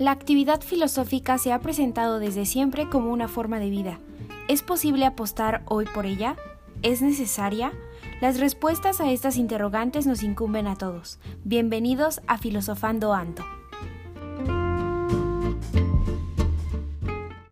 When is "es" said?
4.48-4.62, 6.80-7.02